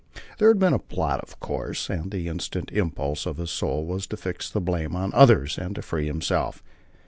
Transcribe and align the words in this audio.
There 0.39 0.47
had 0.47 0.57
been 0.57 0.73
a 0.73 0.79
plot, 0.79 1.19
of 1.19 1.39
course, 1.39 1.87
and 1.87 2.09
the 2.09 2.27
instant 2.27 2.71
impulse 2.71 3.27
of 3.27 3.37
his 3.37 3.51
soul 3.51 3.85
was 3.85 4.07
to 4.07 4.17
fix 4.17 4.49
the 4.49 4.59
blame 4.59 4.95
on 4.95 5.13
others 5.13 5.59
and 5.59 5.75
to 5.75 5.83
free 5.83 6.07
himself. 6.07 6.63